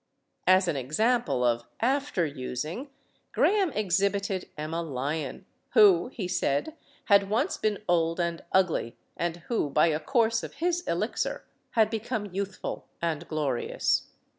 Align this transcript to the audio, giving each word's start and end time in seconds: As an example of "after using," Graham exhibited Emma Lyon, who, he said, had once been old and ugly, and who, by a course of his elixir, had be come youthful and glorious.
As 0.47 0.67
an 0.67 0.75
example 0.75 1.43
of 1.43 1.63
"after 1.79 2.25
using," 2.25 2.89
Graham 3.33 3.69
exhibited 3.73 4.49
Emma 4.57 4.81
Lyon, 4.81 5.45
who, 5.75 6.07
he 6.07 6.27
said, 6.27 6.75
had 7.05 7.29
once 7.29 7.55
been 7.57 7.77
old 7.87 8.19
and 8.19 8.43
ugly, 8.51 8.97
and 9.15 9.37
who, 9.47 9.69
by 9.69 9.89
a 9.89 9.99
course 9.99 10.41
of 10.41 10.55
his 10.55 10.81
elixir, 10.87 11.45
had 11.73 11.91
be 11.91 11.99
come 11.99 12.25
youthful 12.33 12.87
and 12.99 13.27
glorious. 13.27 14.07